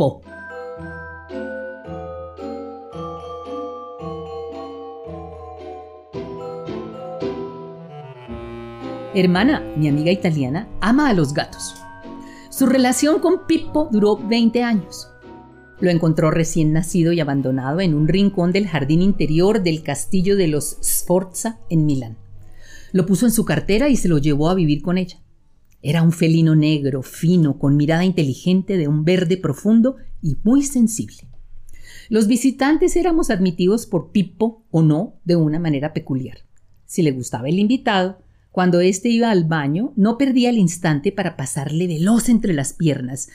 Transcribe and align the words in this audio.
Pippo. 0.00 0.22
Hermana, 9.14 9.60
mi 9.76 9.88
amiga 9.88 10.10
italiana, 10.10 10.68
ama 10.80 11.10
a 11.10 11.12
los 11.12 11.34
gatos. 11.34 11.74
Su 12.48 12.66
relación 12.66 13.20
con 13.20 13.46
Pippo 13.46 13.88
duró 13.92 14.16
20 14.16 14.62
años. 14.62 15.08
Lo 15.80 15.90
encontró 15.90 16.30
recién 16.30 16.72
nacido 16.72 17.12
y 17.12 17.20
abandonado 17.20 17.80
en 17.80 17.94
un 17.94 18.08
rincón 18.08 18.52
del 18.52 18.68
jardín 18.68 19.02
interior 19.02 19.62
del 19.62 19.82
castillo 19.82 20.36
de 20.36 20.48
los 20.48 20.78
Sforza 20.82 21.58
en 21.68 21.84
Milán. 21.84 22.16
Lo 22.92 23.04
puso 23.04 23.26
en 23.26 23.32
su 23.32 23.44
cartera 23.44 23.88
y 23.88 23.96
se 23.96 24.08
lo 24.08 24.18
llevó 24.18 24.48
a 24.48 24.54
vivir 24.54 24.82
con 24.82 24.96
ella. 24.96 25.18
Era 25.82 26.02
un 26.02 26.12
felino 26.12 26.54
negro, 26.54 27.02
fino, 27.02 27.58
con 27.58 27.76
mirada 27.76 28.04
inteligente 28.04 28.76
de 28.76 28.86
un 28.86 29.04
verde 29.04 29.36
profundo 29.38 29.96
y 30.22 30.36
muy 30.42 30.62
sensible. 30.62 31.28
Los 32.10 32.26
visitantes 32.26 32.96
éramos 32.96 33.30
admitidos 33.30 33.86
por 33.86 34.10
Pippo 34.10 34.64
o 34.70 34.82
no 34.82 35.14
de 35.24 35.36
una 35.36 35.58
manera 35.58 35.92
peculiar. 35.92 36.38
Si 36.84 37.02
le 37.02 37.12
gustaba 37.12 37.48
el 37.48 37.58
invitado, 37.58 38.18
cuando 38.50 38.80
éste 38.80 39.08
iba 39.08 39.30
al 39.30 39.44
baño, 39.44 39.92
no 39.96 40.18
perdía 40.18 40.50
el 40.50 40.58
instante 40.58 41.12
para 41.12 41.36
pasarle 41.36 41.86
veloz 41.86 42.28
entre 42.28 42.52
las 42.52 42.72
piernas, 42.72 43.28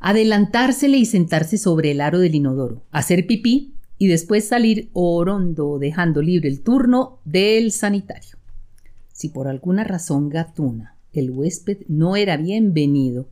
adelantársele 0.00 0.98
y 0.98 1.04
sentarse 1.06 1.58
sobre 1.58 1.92
el 1.92 2.00
aro 2.00 2.18
del 2.18 2.34
inodoro, 2.34 2.84
hacer 2.90 3.26
pipí 3.26 3.76
y 3.98 4.08
después 4.08 4.48
salir 4.48 4.90
orondo 4.94 5.78
dejando 5.78 6.22
libre 6.22 6.48
el 6.48 6.62
turno 6.62 7.20
del 7.24 7.70
sanitario. 7.70 8.36
Si 9.12 9.28
por 9.28 9.46
alguna 9.46 9.84
razón 9.84 10.28
gatuna 10.28 10.91
el 11.12 11.30
huésped 11.30 11.78
no 11.88 12.16
era 12.16 12.36
bienvenido, 12.36 13.28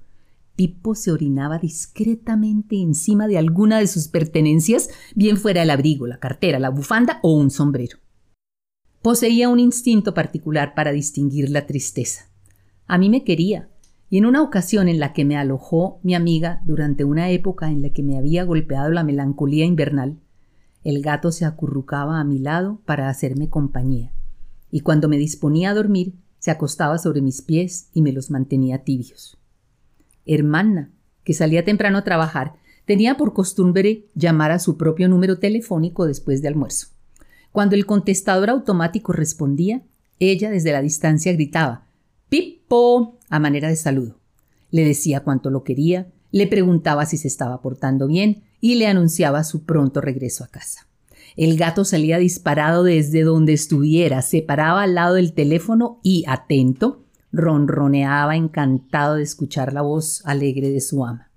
Pipo 0.60 0.94
se 0.94 1.10
orinaba 1.10 1.59
discretamente 1.59 2.76
encima 2.76 3.26
de 3.26 3.38
alguna 3.38 3.78
de 3.78 3.87
sus 3.87 4.09
pertenencias, 4.09 4.90
bien 5.14 5.38
fuera 5.38 5.62
el 5.62 5.70
abrigo, 5.70 6.06
la 6.06 6.18
cartera, 6.18 6.59
la 6.59 6.68
bufanda 6.68 7.18
o 7.22 7.34
un 7.34 7.50
sombrero. 7.50 7.96
Poseía 9.00 9.48
un 9.48 9.59
instinto 9.59 10.12
particular 10.12 10.74
para 10.74 10.92
distinguir 10.92 11.48
la 11.48 11.64
tristeza. 11.64 12.26
A 12.87 12.98
mí 12.98 13.09
me 13.09 13.24
quería, 13.24 13.70
y 14.10 14.18
en 14.18 14.26
una 14.26 14.42
ocasión 14.42 14.88
en 14.88 15.00
la 15.00 15.15
que 15.15 15.24
me 15.24 15.38
alojó 15.38 15.98
mi 16.02 16.15
amiga 16.15 16.60
durante 16.66 17.04
una 17.04 17.30
época 17.30 17.70
en 17.70 17.80
la 17.80 17.88
que 17.88 18.02
me 18.02 18.18
había 18.18 18.44
golpeado 18.44 18.90
la 18.90 19.02
melancolía 19.02 19.65
invernal, 19.65 20.20
el 20.84 21.00
gato 21.00 21.32
se 21.32 21.46
acurrucaba 21.46 22.20
a 22.20 22.24
mi 22.24 22.38
lado 22.38 22.82
para 22.84 23.09
hacerme 23.09 23.48
compañía, 23.48 24.12
y 24.70 24.80
cuando 24.80 25.09
me 25.09 25.16
disponía 25.16 25.70
a 25.70 25.74
dormir, 25.74 26.16
se 26.41 26.51
acostaba 26.51 26.99
sobre 26.99 27.23
mis 27.23 27.43
pies 27.43 27.91
y 27.95 28.02
me 28.02 28.10
los 28.10 28.30
mantenía 28.30 28.83
tibios. 28.83 29.38
Hermana, 30.27 30.91
que 31.23 31.35
salía 31.35 31.65
temprano 31.65 31.99
a 31.99 32.05
trabajar, 32.05 32.55
tenía 32.87 33.16
por 33.16 33.33
costumbre 33.33 34.09
llamar 34.15 34.51
a 34.51 34.59
su 34.59 34.77
propio 34.77 35.09
número 35.09 35.38
telefónico 35.38 36.07
después 36.07 36.43
de 36.43 36.49
almuerzo. 36.49 36.88
Cuando 37.52 37.77
el 37.77 37.87
contestador 37.87 38.51
automático 38.51 39.13
respondía, 39.13 39.83
ella 40.18 40.51
desde 40.51 40.73
la 40.73 40.83
distancia 40.83 41.33
gritaba 41.33 41.87
Pipo 42.29 43.18
a 43.29 43.38
manera 43.38 43.68
de 43.68 43.77
saludo. 43.77 44.18
Le 44.71 44.85
decía 44.85 45.21
cuánto 45.21 45.51
lo 45.51 45.63
quería, 45.63 46.09
le 46.30 46.46
preguntaba 46.46 47.07
si 47.07 47.16
se 47.16 47.29
estaba 47.29 47.61
portando 47.61 48.07
bien 48.07 48.45
y 48.61 48.77
le 48.77 48.87
anunciaba 48.87 49.45
su 49.45 49.65
pronto 49.65 50.01
regreso 50.01 50.45
a 50.45 50.49
casa. 50.49 50.90
El 51.36 51.56
gato 51.56 51.84
salía 51.84 52.18
disparado 52.18 52.82
desde 52.82 53.23
donde 53.23 53.52
estuviera, 53.52 54.23
se 54.23 54.42
paraba 54.42 54.82
al 54.82 54.95
lado 54.95 55.14
del 55.14 55.32
teléfono 55.32 56.00
y, 56.02 56.24
atento, 56.26 57.04
ronroneaba 57.32 58.37
encantado 58.37 59.14
de 59.16 59.22
escuchar 59.22 59.72
la 59.72 59.82
voz 59.82 60.22
alegre 60.26 60.70
de 60.70 60.80
su 60.80 61.04
ama. 61.04 61.30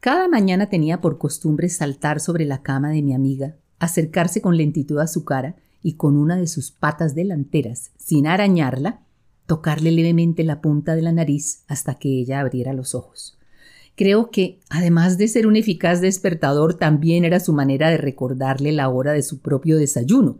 Cada 0.00 0.28
mañana 0.28 0.68
tenía 0.68 1.00
por 1.00 1.18
costumbre 1.18 1.68
saltar 1.68 2.20
sobre 2.20 2.44
la 2.44 2.62
cama 2.62 2.90
de 2.90 3.02
mi 3.02 3.14
amiga, 3.14 3.56
acercarse 3.78 4.40
con 4.40 4.56
lentitud 4.56 4.98
a 4.98 5.06
su 5.06 5.24
cara 5.24 5.56
y 5.82 5.94
con 5.94 6.16
una 6.16 6.36
de 6.36 6.46
sus 6.46 6.70
patas 6.70 7.14
delanteras, 7.14 7.90
sin 7.96 8.26
arañarla, 8.26 9.00
tocarle 9.46 9.92
levemente 9.92 10.44
la 10.44 10.60
punta 10.60 10.94
de 10.94 11.02
la 11.02 11.12
nariz 11.12 11.64
hasta 11.68 11.94
que 11.94 12.08
ella 12.08 12.40
abriera 12.40 12.72
los 12.72 12.94
ojos. 12.94 13.35
Creo 13.96 14.30
que, 14.30 14.60
además 14.68 15.16
de 15.16 15.26
ser 15.26 15.46
un 15.46 15.56
eficaz 15.56 16.02
despertador, 16.02 16.74
también 16.74 17.24
era 17.24 17.40
su 17.40 17.54
manera 17.54 17.88
de 17.88 17.96
recordarle 17.96 18.70
la 18.72 18.90
hora 18.90 19.12
de 19.12 19.22
su 19.22 19.40
propio 19.40 19.78
desayuno, 19.78 20.38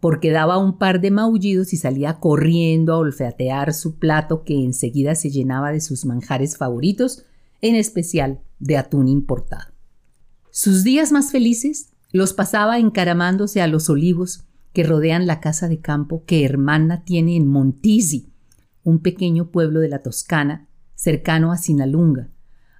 porque 0.00 0.30
daba 0.30 0.56
un 0.56 0.78
par 0.78 1.02
de 1.02 1.10
maullidos 1.10 1.74
y 1.74 1.76
salía 1.76 2.14
corriendo 2.14 2.94
a 2.94 2.98
olfatear 2.98 3.74
su 3.74 3.98
plato 3.98 4.42
que 4.42 4.54
enseguida 4.54 5.14
se 5.14 5.30
llenaba 5.30 5.70
de 5.70 5.82
sus 5.82 6.06
manjares 6.06 6.56
favoritos, 6.56 7.24
en 7.60 7.76
especial 7.76 8.40
de 8.58 8.78
atún 8.78 9.08
importado. 9.08 9.72
Sus 10.50 10.82
días 10.82 11.12
más 11.12 11.30
felices 11.30 11.90
los 12.10 12.32
pasaba 12.32 12.78
encaramándose 12.78 13.60
a 13.60 13.66
los 13.66 13.90
olivos 13.90 14.44
que 14.72 14.82
rodean 14.82 15.26
la 15.26 15.40
casa 15.40 15.68
de 15.68 15.78
campo 15.78 16.24
que 16.24 16.44
Hermana 16.44 17.04
tiene 17.04 17.36
en 17.36 17.48
Montisi, 17.48 18.32
un 18.82 19.00
pequeño 19.00 19.50
pueblo 19.50 19.80
de 19.80 19.88
la 19.88 20.00
Toscana, 20.00 20.68
cercano 20.94 21.52
a 21.52 21.58
Sinalunga, 21.58 22.30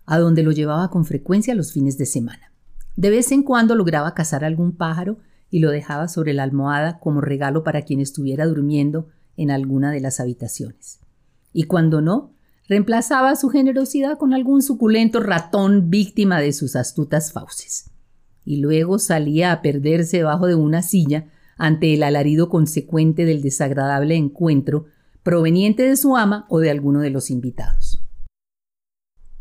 a 0.06 0.18
donde 0.18 0.42
lo 0.42 0.52
llevaba 0.52 0.90
con 0.90 1.04
frecuencia 1.04 1.54
los 1.54 1.72
fines 1.72 1.98
de 1.98 2.06
semana. 2.06 2.52
De 2.96 3.10
vez 3.10 3.32
en 3.32 3.42
cuando 3.42 3.74
lograba 3.74 4.14
cazar 4.14 4.44
algún 4.44 4.76
pájaro 4.76 5.18
y 5.50 5.60
lo 5.60 5.70
dejaba 5.70 6.08
sobre 6.08 6.32
la 6.32 6.42
almohada 6.42 6.98
como 6.98 7.20
regalo 7.20 7.64
para 7.64 7.82
quien 7.82 8.00
estuviera 8.00 8.46
durmiendo 8.46 9.08
en 9.36 9.50
alguna 9.50 9.90
de 9.90 10.00
las 10.00 10.20
habitaciones. 10.20 11.00
Y 11.52 11.64
cuando 11.64 12.00
no, 12.00 12.32
reemplazaba 12.68 13.36
su 13.36 13.48
generosidad 13.50 14.18
con 14.18 14.32
algún 14.32 14.62
suculento 14.62 15.20
ratón 15.20 15.90
víctima 15.90 16.40
de 16.40 16.52
sus 16.52 16.76
astutas 16.76 17.32
fauces 17.32 17.90
y 18.44 18.58
luego 18.58 18.98
salía 18.98 19.52
a 19.52 19.62
perderse 19.62 20.18
debajo 20.18 20.46
de 20.46 20.54
una 20.54 20.82
silla 20.82 21.26
ante 21.56 21.94
el 21.94 22.02
alarido 22.02 22.48
consecuente 22.48 23.24
del 23.24 23.42
desagradable 23.42 24.16
encuentro 24.16 24.86
proveniente 25.22 25.84
de 25.84 25.96
su 25.96 26.16
ama 26.16 26.46
o 26.48 26.58
de 26.58 26.70
alguno 26.70 27.00
de 27.00 27.10
los 27.10 27.30
invitados. 27.30 27.93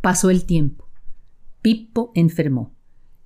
Pasó 0.03 0.29
el 0.29 0.43
tiempo. 0.43 0.89
Pippo 1.61 2.11
enfermó, 2.13 2.75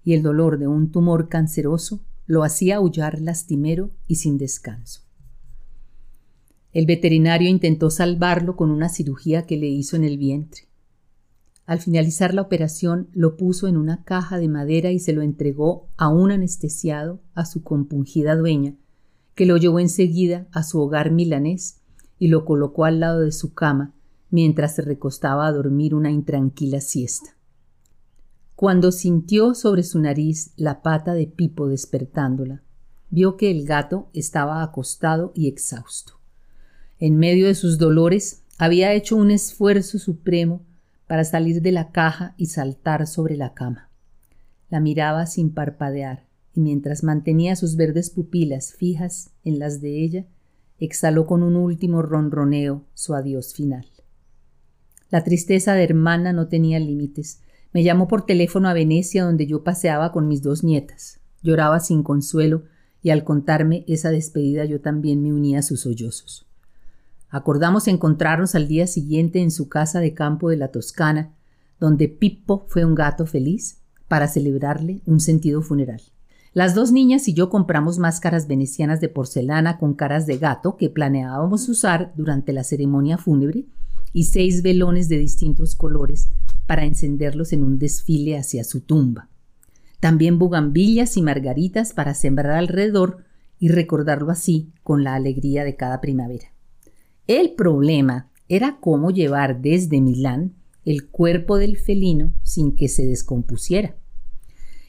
y 0.03 0.13
el 0.13 0.21
dolor 0.21 0.59
de 0.59 0.67
un 0.67 0.91
tumor 0.91 1.27
canceroso 1.27 2.05
lo 2.27 2.43
hacía 2.43 2.75
aullar 2.75 3.19
lastimero 3.19 3.89
y 4.05 4.17
sin 4.17 4.37
descanso. 4.37 5.01
El 6.73 6.85
veterinario 6.85 7.49
intentó 7.49 7.89
salvarlo 7.89 8.55
con 8.55 8.69
una 8.69 8.89
cirugía 8.89 9.47
que 9.47 9.57
le 9.57 9.65
hizo 9.65 9.95
en 9.95 10.03
el 10.03 10.19
vientre. 10.19 10.67
Al 11.65 11.79
finalizar 11.79 12.35
la 12.35 12.43
operación 12.43 13.09
lo 13.11 13.37
puso 13.37 13.67
en 13.67 13.75
una 13.75 14.03
caja 14.03 14.37
de 14.37 14.47
madera 14.47 14.91
y 14.91 14.99
se 14.99 15.13
lo 15.13 15.23
entregó 15.23 15.89
a 15.97 16.09
un 16.09 16.29
anestesiado 16.29 17.23
a 17.33 17.45
su 17.45 17.63
compungida 17.63 18.35
dueña, 18.35 18.75
que 19.33 19.47
lo 19.47 19.57
llevó 19.57 19.79
enseguida 19.79 20.47
a 20.51 20.61
su 20.61 20.79
hogar 20.79 21.09
milanés 21.09 21.79
y 22.19 22.27
lo 22.27 22.45
colocó 22.45 22.85
al 22.85 22.99
lado 22.99 23.21
de 23.21 23.31
su 23.31 23.55
cama 23.55 23.95
mientras 24.29 24.75
se 24.75 24.81
recostaba 24.81 25.47
a 25.47 25.51
dormir 25.51 25.95
una 25.95 26.11
intranquila 26.11 26.81
siesta. 26.81 27.31
Cuando 28.55 28.91
sintió 28.91 29.53
sobre 29.53 29.83
su 29.83 29.99
nariz 29.99 30.51
la 30.55 30.81
pata 30.81 31.13
de 31.13 31.27
Pipo 31.27 31.67
despertándola, 31.67 32.63
vio 33.09 33.37
que 33.37 33.51
el 33.51 33.65
gato 33.65 34.09
estaba 34.13 34.63
acostado 34.63 35.31
y 35.35 35.47
exhausto. 35.47 36.13
En 36.99 37.17
medio 37.17 37.47
de 37.47 37.55
sus 37.55 37.77
dolores 37.77 38.43
había 38.57 38.93
hecho 38.93 39.15
un 39.15 39.31
esfuerzo 39.31 39.99
supremo 39.99 40.61
para 41.05 41.23
salir 41.23 41.61
de 41.61 41.71
la 41.71 41.91
caja 41.91 42.33
y 42.37 42.47
saltar 42.47 43.05
sobre 43.07 43.37
la 43.37 43.53
cama. 43.53 43.89
La 44.69 44.79
miraba 44.79 45.25
sin 45.27 45.53
parpadear 45.53 46.25
y 46.53 46.59
mientras 46.59 47.03
mantenía 47.03 47.55
sus 47.55 47.75
verdes 47.75 48.09
pupilas 48.09 48.73
fijas 48.73 49.29
en 49.43 49.59
las 49.59 49.79
de 49.79 50.03
ella, 50.03 50.25
exhaló 50.79 51.27
con 51.27 51.43
un 51.43 51.55
último 51.55 52.01
ronroneo 52.01 52.83
su 52.95 53.13
adiós 53.13 53.53
final. 53.53 53.85
La 55.09 55.23
tristeza 55.23 55.73
de 55.73 55.83
hermana 55.83 56.33
no 56.33 56.47
tenía 56.47 56.79
límites. 56.79 57.41
Me 57.71 57.83
llamó 57.83 58.07
por 58.07 58.25
teléfono 58.25 58.67
a 58.67 58.73
Venecia 58.73 59.23
donde 59.23 59.47
yo 59.47 59.63
paseaba 59.63 60.11
con 60.11 60.27
mis 60.27 60.41
dos 60.41 60.63
nietas. 60.63 61.21
Lloraba 61.41 61.79
sin 61.79 62.03
consuelo 62.03 62.63
y 63.01 63.11
al 63.11 63.23
contarme 63.23 63.85
esa 63.87 64.11
despedida 64.11 64.65
yo 64.65 64.81
también 64.81 65.21
me 65.21 65.31
unía 65.31 65.59
a 65.59 65.63
sus 65.63 65.81
sollozos. 65.81 66.45
Acordamos 67.29 67.87
encontrarnos 67.87 68.55
al 68.55 68.67
día 68.67 68.87
siguiente 68.87 69.41
en 69.41 69.51
su 69.51 69.69
casa 69.69 69.99
de 69.99 70.13
campo 70.13 70.49
de 70.49 70.57
la 70.57 70.69
Toscana, 70.69 71.33
donde 71.79 72.09
Pippo 72.09 72.65
fue 72.67 72.83
un 72.83 72.95
gato 72.95 73.25
feliz, 73.25 73.77
para 74.07 74.27
celebrarle 74.27 75.01
un 75.05 75.19
sentido 75.19 75.61
funeral. 75.61 76.01
Las 76.53 76.73
dos 76.73 76.91
niñas 76.91 77.27
y 77.27 77.33
yo 77.33 77.49
compramos 77.49 77.99
máscaras 77.99 78.47
venecianas 78.47 78.99
de 79.01 79.09
porcelana 79.09 79.77
con 79.77 79.93
caras 79.93 80.25
de 80.25 80.37
gato 80.37 80.77
que 80.77 80.89
planeábamos 80.89 81.67
usar 81.69 82.13
durante 82.15 82.53
la 82.53 82.63
ceremonia 82.63 83.17
fúnebre 83.17 83.65
y 84.17 84.23
seis 84.23 84.63
velones 84.63 85.09
de 85.09 85.19
distintos 85.19 85.75
colores 85.75 86.29
para 86.65 86.85
encenderlos 86.85 87.53
en 87.53 87.61
un 87.61 87.77
desfile 87.77 88.35
hacia 88.35 88.63
su 88.63 88.81
tumba. 88.81 89.29
También 89.99 90.39
bugambillas 90.39 91.17
y 91.17 91.21
margaritas 91.21 91.93
para 91.93 92.15
sembrar 92.15 92.53
alrededor 92.53 93.25
y 93.59 93.67
recordarlo 93.67 94.31
así 94.31 94.71
con 94.81 95.03
la 95.03 95.13
alegría 95.13 95.63
de 95.63 95.75
cada 95.75 96.01
primavera. 96.01 96.47
El 97.27 97.53
problema 97.53 98.31
era 98.49 98.79
cómo 98.79 99.11
llevar 99.11 99.61
desde 99.61 100.01
Milán 100.01 100.55
el 100.83 101.09
cuerpo 101.09 101.57
del 101.57 101.77
felino 101.77 102.33
sin 102.41 102.75
que 102.75 102.87
se 102.87 103.05
descompusiera. 103.05 103.97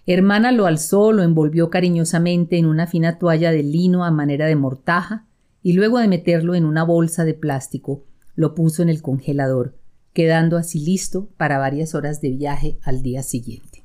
Hermana 0.06 0.52
lo 0.52 0.64
alzó, 0.64 1.12
lo 1.12 1.22
envolvió 1.22 1.68
cariñosamente 1.68 2.56
en 2.56 2.64
una 2.64 2.86
fina 2.86 3.18
toalla 3.18 3.50
de 3.50 3.62
lino 3.62 4.06
a 4.06 4.10
manera 4.10 4.46
de 4.46 4.56
mortaja 4.56 5.26
y 5.62 5.74
luego 5.74 5.98
de 5.98 6.08
meterlo 6.08 6.54
en 6.54 6.64
una 6.64 6.82
bolsa 6.82 7.26
de 7.26 7.34
plástico, 7.34 8.07
lo 8.38 8.54
puso 8.54 8.82
en 8.82 8.88
el 8.88 9.02
congelador, 9.02 9.74
quedando 10.12 10.58
así 10.58 10.78
listo 10.78 11.28
para 11.36 11.58
varias 11.58 11.96
horas 11.96 12.20
de 12.20 12.30
viaje 12.30 12.78
al 12.82 13.02
día 13.02 13.24
siguiente. 13.24 13.82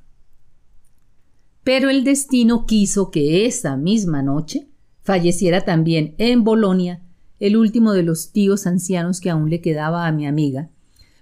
Pero 1.64 1.90
el 1.90 2.04
destino 2.04 2.68
quiso 2.68 3.10
que 3.10 3.48
esa 3.48 3.78
misma 3.78 4.22
noche 4.22 4.68
falleciera 5.02 5.62
también 5.62 6.14
en 6.20 6.44
Bolonia 6.44 7.02
el 7.40 7.58
último 7.58 7.94
de 7.94 8.04
los 8.04 8.32
tíos 8.32 8.68
ancianos 8.68 9.22
que 9.22 9.32
aún 9.32 9.50
le 9.50 9.60
quedaba 9.60 10.06
a 10.06 10.12
mi 10.12 10.28
amiga, 10.28 10.70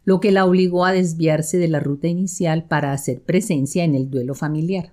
lo 0.04 0.20
que 0.20 0.34
la 0.34 0.44
obligó 0.44 0.84
a 0.84 0.92
desviarse 0.92 1.58
de 1.58 1.70
la 1.70 1.80
ruta 1.80 2.10
inicial 2.10 2.66
para 2.66 2.92
hacer 2.92 3.22
presencia 3.22 3.86
en 3.86 3.96
el 3.96 4.10
duelo 4.10 4.36
familiar. 4.36 4.92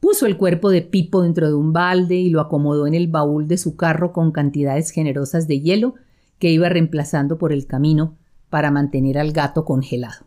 Puso 0.00 0.26
el 0.26 0.36
cuerpo 0.36 0.68
de 0.68 0.82
Pipo 0.82 1.22
dentro 1.22 1.48
de 1.48 1.54
un 1.54 1.72
balde 1.72 2.16
y 2.16 2.28
lo 2.28 2.42
acomodó 2.42 2.86
en 2.86 2.92
el 2.92 3.08
baúl 3.08 3.48
de 3.48 3.56
su 3.56 3.74
carro 3.74 4.12
con 4.12 4.32
cantidades 4.32 4.90
generosas 4.90 5.48
de 5.48 5.62
hielo 5.62 5.94
que 6.38 6.50
iba 6.50 6.68
reemplazando 6.68 7.38
por 7.38 7.52
el 7.52 7.66
camino 7.66 8.18
para 8.50 8.70
mantener 8.70 9.18
al 9.18 9.32
gato 9.32 9.64
congelado. 9.64 10.26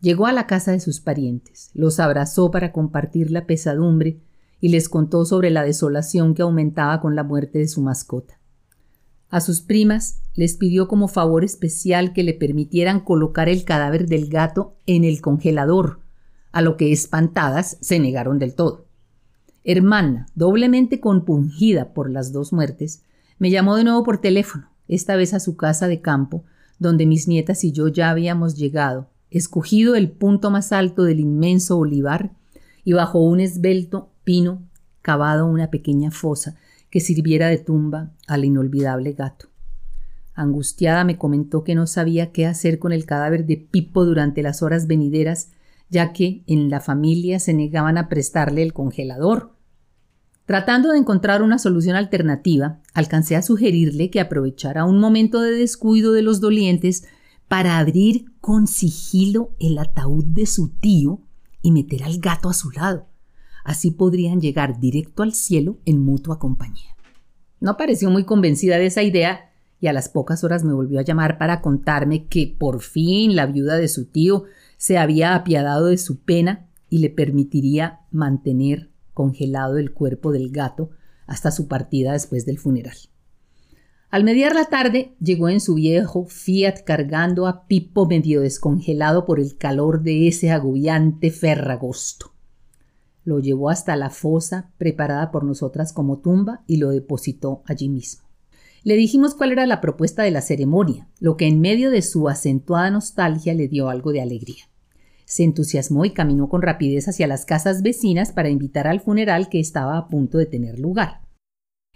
Llegó 0.00 0.26
a 0.26 0.32
la 0.32 0.46
casa 0.46 0.72
de 0.72 0.80
sus 0.80 1.00
parientes, 1.00 1.70
los 1.74 2.00
abrazó 2.00 2.50
para 2.50 2.72
compartir 2.72 3.30
la 3.30 3.46
pesadumbre 3.46 4.20
y 4.60 4.68
les 4.68 4.88
contó 4.88 5.24
sobre 5.24 5.50
la 5.50 5.62
desolación 5.62 6.34
que 6.34 6.42
aumentaba 6.42 7.00
con 7.00 7.14
la 7.14 7.22
muerte 7.22 7.58
de 7.58 7.68
su 7.68 7.82
mascota. 7.82 8.38
A 9.28 9.40
sus 9.40 9.60
primas 9.60 10.20
les 10.34 10.56
pidió 10.56 10.86
como 10.86 11.08
favor 11.08 11.44
especial 11.44 12.12
que 12.12 12.22
le 12.22 12.34
permitieran 12.34 13.00
colocar 13.00 13.48
el 13.48 13.64
cadáver 13.64 14.06
del 14.06 14.28
gato 14.28 14.76
en 14.86 15.04
el 15.04 15.20
congelador, 15.20 16.00
a 16.52 16.62
lo 16.62 16.76
que 16.76 16.92
espantadas 16.92 17.78
se 17.80 17.98
negaron 17.98 18.38
del 18.38 18.54
todo. 18.54 18.86
Hermana, 19.64 20.26
doblemente 20.34 21.00
compungida 21.00 21.92
por 21.92 22.10
las 22.10 22.32
dos 22.32 22.52
muertes, 22.52 23.02
me 23.38 23.50
llamó 23.50 23.76
de 23.76 23.84
nuevo 23.84 24.04
por 24.04 24.18
teléfono, 24.18 24.70
esta 24.88 25.16
vez 25.16 25.34
a 25.34 25.40
su 25.40 25.56
casa 25.56 25.88
de 25.88 26.00
campo, 26.00 26.44
donde 26.78 27.06
mis 27.06 27.28
nietas 27.28 27.64
y 27.64 27.72
yo 27.72 27.88
ya 27.88 28.10
habíamos 28.10 28.56
llegado, 28.56 29.08
escogido 29.30 29.94
el 29.94 30.10
punto 30.10 30.50
más 30.50 30.72
alto 30.72 31.04
del 31.04 31.20
inmenso 31.20 31.78
olivar 31.78 32.30
y 32.84 32.92
bajo 32.92 33.18
un 33.18 33.40
esbelto 33.40 34.10
pino 34.24 34.62
cavado 35.02 35.46
una 35.46 35.70
pequeña 35.70 36.10
fosa 36.10 36.56
que 36.90 37.00
sirviera 37.00 37.48
de 37.48 37.58
tumba 37.58 38.10
al 38.26 38.44
inolvidable 38.44 39.12
gato. 39.12 39.48
Angustiada 40.34 41.02
me 41.04 41.16
comentó 41.16 41.64
que 41.64 41.74
no 41.74 41.86
sabía 41.86 42.30
qué 42.30 42.46
hacer 42.46 42.78
con 42.78 42.92
el 42.92 43.06
cadáver 43.06 43.46
de 43.46 43.56
Pipo 43.56 44.04
durante 44.04 44.42
las 44.42 44.62
horas 44.62 44.86
venideras, 44.86 45.50
ya 45.88 46.12
que 46.12 46.42
en 46.46 46.68
la 46.68 46.80
familia 46.80 47.40
se 47.40 47.54
negaban 47.54 47.96
a 47.96 48.08
prestarle 48.08 48.62
el 48.62 48.74
congelador. 48.74 49.55
Tratando 50.46 50.92
de 50.92 50.98
encontrar 50.98 51.42
una 51.42 51.58
solución 51.58 51.96
alternativa, 51.96 52.80
alcancé 52.94 53.34
a 53.34 53.42
sugerirle 53.42 54.10
que 54.10 54.20
aprovechara 54.20 54.84
un 54.84 55.00
momento 55.00 55.40
de 55.40 55.50
descuido 55.50 56.12
de 56.12 56.22
los 56.22 56.40
dolientes 56.40 57.04
para 57.48 57.78
abrir 57.78 58.26
con 58.40 58.68
sigilo 58.68 59.50
el 59.58 59.76
ataúd 59.76 60.24
de 60.24 60.46
su 60.46 60.68
tío 60.68 61.20
y 61.62 61.72
meter 61.72 62.04
al 62.04 62.20
gato 62.20 62.48
a 62.48 62.54
su 62.54 62.70
lado. 62.70 63.08
Así 63.64 63.90
podrían 63.90 64.40
llegar 64.40 64.78
directo 64.78 65.24
al 65.24 65.34
cielo 65.34 65.80
en 65.84 66.00
mutua 66.00 66.38
compañía. 66.38 66.94
No 67.58 67.76
pareció 67.76 68.08
muy 68.10 68.22
convencida 68.22 68.78
de 68.78 68.86
esa 68.86 69.02
idea 69.02 69.50
y 69.80 69.88
a 69.88 69.92
las 69.92 70.08
pocas 70.08 70.44
horas 70.44 70.62
me 70.62 70.72
volvió 70.72 71.00
a 71.00 71.02
llamar 71.02 71.38
para 71.38 71.60
contarme 71.60 72.28
que 72.28 72.54
por 72.56 72.82
fin 72.82 73.34
la 73.34 73.46
viuda 73.46 73.78
de 73.78 73.88
su 73.88 74.06
tío 74.06 74.44
se 74.76 74.96
había 74.96 75.34
apiadado 75.34 75.86
de 75.86 75.98
su 75.98 76.20
pena 76.20 76.68
y 76.88 76.98
le 76.98 77.10
permitiría 77.10 78.02
mantener 78.12 78.90
congelado 79.16 79.78
el 79.78 79.94
cuerpo 79.94 80.30
del 80.30 80.50
gato 80.50 80.90
hasta 81.26 81.50
su 81.50 81.68
partida 81.68 82.12
después 82.12 82.44
del 82.44 82.58
funeral. 82.58 82.96
Al 84.10 84.24
mediar 84.24 84.54
la 84.54 84.66
tarde 84.66 85.16
llegó 85.20 85.48
en 85.48 85.60
su 85.60 85.74
viejo 85.74 86.26
Fiat 86.26 86.84
cargando 86.84 87.46
a 87.46 87.66
Pipo 87.66 88.06
medio 88.06 88.42
descongelado 88.42 89.24
por 89.24 89.40
el 89.40 89.56
calor 89.56 90.02
de 90.02 90.28
ese 90.28 90.50
agobiante 90.50 91.30
ferragosto. 91.30 92.34
Lo 93.24 93.40
llevó 93.40 93.70
hasta 93.70 93.96
la 93.96 94.10
fosa 94.10 94.70
preparada 94.76 95.30
por 95.30 95.44
nosotras 95.44 95.94
como 95.94 96.18
tumba 96.18 96.62
y 96.66 96.76
lo 96.76 96.90
depositó 96.90 97.62
allí 97.64 97.88
mismo. 97.88 98.28
Le 98.84 98.96
dijimos 98.96 99.34
cuál 99.34 99.50
era 99.50 99.66
la 99.66 99.80
propuesta 99.80 100.24
de 100.24 100.30
la 100.30 100.42
ceremonia, 100.42 101.08
lo 101.18 101.38
que 101.38 101.46
en 101.46 101.60
medio 101.60 101.90
de 101.90 102.02
su 102.02 102.28
acentuada 102.28 102.90
nostalgia 102.90 103.54
le 103.54 103.66
dio 103.66 103.88
algo 103.88 104.12
de 104.12 104.20
alegría. 104.20 104.66
Se 105.26 105.42
entusiasmó 105.42 106.04
y 106.04 106.12
caminó 106.12 106.48
con 106.48 106.62
rapidez 106.62 107.08
hacia 107.08 107.26
las 107.26 107.44
casas 107.44 107.82
vecinas 107.82 108.32
para 108.32 108.48
invitar 108.48 108.86
al 108.86 109.00
funeral 109.00 109.48
que 109.48 109.60
estaba 109.60 109.98
a 109.98 110.08
punto 110.08 110.38
de 110.38 110.46
tener 110.46 110.78
lugar. 110.78 111.20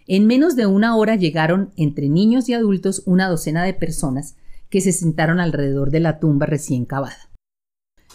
En 0.07 0.27
menos 0.27 0.57
de 0.57 0.67
una 0.67 0.97
hora 0.97 1.15
llegaron 1.15 1.71
entre 1.77 2.09
niños 2.09 2.49
y 2.49 2.55
adultos 2.55 3.03
una 3.07 3.29
docena 3.29 3.63
de 3.63 3.73
personas 3.73 4.35
que 4.69 4.81
se 4.81 4.93
sentaron 4.93 5.39
alrededor 5.39 5.93
de 5.93 6.01
la 6.01 6.19
tumba 6.19 6.47
recién 6.47 6.85
cavada. 6.85 7.31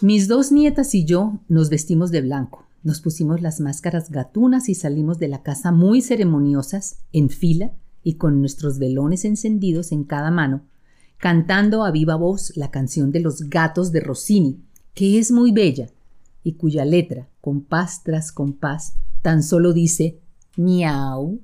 Mis 0.02 0.28
dos 0.28 0.52
nietas 0.52 0.94
y 0.94 1.06
yo 1.06 1.40
nos 1.48 1.70
vestimos 1.70 2.10
de 2.10 2.20
blanco, 2.20 2.66
nos 2.82 3.00
pusimos 3.00 3.40
las 3.40 3.60
máscaras 3.60 4.10
gatunas 4.10 4.68
y 4.68 4.74
salimos 4.74 5.18
de 5.18 5.28
la 5.28 5.42
casa 5.42 5.72
muy 5.72 6.02
ceremoniosas, 6.02 7.00
en 7.12 7.30
fila 7.30 7.72
y 8.02 8.16
con 8.16 8.40
nuestros 8.40 8.78
velones 8.78 9.24
encendidos 9.24 9.92
en 9.92 10.04
cada 10.04 10.30
mano, 10.30 10.66
cantando 11.16 11.82
a 11.84 11.90
viva 11.90 12.16
voz 12.16 12.54
la 12.56 12.70
canción 12.70 13.10
de 13.10 13.20
los 13.20 13.48
gatos 13.48 13.90
de 13.90 14.00
Rossini, 14.00 14.65
que 14.96 15.18
es 15.18 15.30
muy 15.30 15.52
bella 15.52 15.90
y 16.42 16.54
cuya 16.54 16.86
letra, 16.86 17.28
compás 17.42 18.02
tras 18.02 18.32
compás, 18.32 18.96
tan 19.20 19.42
solo 19.42 19.74
dice 19.74 20.18
miau. 20.56 21.38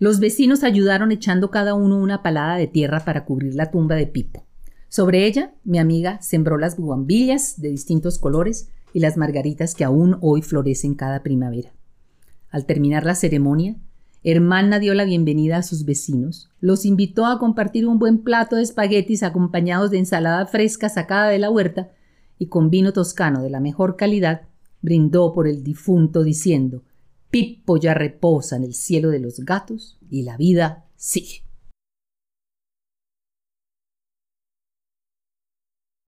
Los 0.00 0.18
vecinos 0.18 0.64
ayudaron 0.64 1.12
echando 1.12 1.52
cada 1.52 1.74
uno 1.74 1.96
una 1.98 2.20
palada 2.20 2.56
de 2.56 2.66
tierra 2.66 3.04
para 3.04 3.24
cubrir 3.24 3.54
la 3.54 3.70
tumba 3.70 3.94
de 3.94 4.08
Pipo. 4.08 4.44
Sobre 4.88 5.24
ella, 5.24 5.54
mi 5.62 5.78
amiga 5.78 6.20
sembró 6.20 6.58
las 6.58 6.76
bugambillas 6.76 7.60
de 7.60 7.68
distintos 7.68 8.18
colores 8.18 8.70
y 8.92 8.98
las 8.98 9.16
margaritas 9.16 9.76
que 9.76 9.84
aún 9.84 10.18
hoy 10.20 10.42
florecen 10.42 10.96
cada 10.96 11.22
primavera. 11.22 11.72
Al 12.50 12.66
terminar 12.66 13.06
la 13.06 13.14
ceremonia, 13.14 13.76
Hermana 14.24 14.80
dio 14.80 14.94
la 14.94 15.04
bienvenida 15.04 15.58
a 15.58 15.62
sus 15.62 15.84
vecinos, 15.84 16.50
los 16.60 16.84
invitó 16.86 17.24
a 17.24 17.38
compartir 17.38 17.86
un 17.86 18.00
buen 18.00 18.18
plato 18.18 18.56
de 18.56 18.62
espaguetis 18.62 19.22
acompañados 19.22 19.92
de 19.92 19.98
ensalada 19.98 20.44
fresca 20.46 20.88
sacada 20.88 21.28
de 21.28 21.38
la 21.38 21.48
huerta 21.48 21.92
y 22.42 22.46
con 22.46 22.70
vino 22.70 22.92
toscano 22.92 23.40
de 23.40 23.50
la 23.50 23.60
mejor 23.60 23.94
calidad, 23.94 24.48
brindó 24.80 25.32
por 25.32 25.46
el 25.46 25.62
difunto 25.62 26.24
diciendo 26.24 26.82
Pipo 27.30 27.76
ya 27.76 27.94
reposa 27.94 28.56
en 28.56 28.64
el 28.64 28.74
cielo 28.74 29.10
de 29.10 29.20
los 29.20 29.38
gatos 29.44 29.96
y 30.10 30.22
la 30.22 30.36
vida 30.36 30.84
sigue. 30.96 31.44